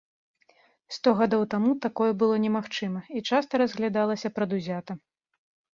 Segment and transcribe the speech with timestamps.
[0.95, 5.03] Сто гадоў таму такое было немагчыма, і часта разглядалася прадузята.